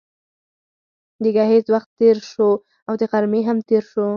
د 1.23 1.25
ګهیځ 1.35 1.65
وخت 1.73 1.89
تېر 1.99 2.17
شو 2.31 2.49
او 2.87 2.93
د 3.01 3.03
غرمې 3.11 3.41
هم 3.47 3.57
تېر 3.69 3.83
شو. 3.91 4.07